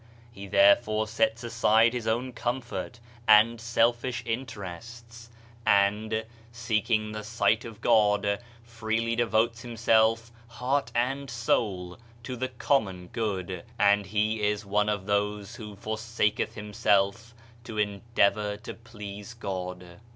[0.31, 5.29] He therefore sets aside his own comfort and selfish interests
[5.63, 13.09] and, seeking the sight of God, freely devotes himself, heart and soul, to the common
[13.13, 19.99] good, "and he is one of those who forsaketh himself to endeavor to please God."